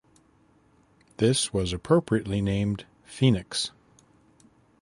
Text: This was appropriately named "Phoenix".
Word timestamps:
This 1.17 1.53
was 1.53 1.71
appropriately 1.73 2.41
named 2.41 2.85
"Phoenix". 3.03 3.69